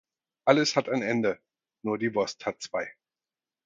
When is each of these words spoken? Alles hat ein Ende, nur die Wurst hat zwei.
Alles 0.45 0.75
hat 0.75 0.89
ein 0.89 1.03
Ende, 1.03 1.37
nur 1.83 1.99
die 1.99 2.15
Wurst 2.15 2.43
hat 2.47 2.59
zwei. 2.59 2.91